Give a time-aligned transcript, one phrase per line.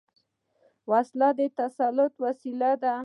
[0.91, 2.93] وسله د تسلط وسيله ده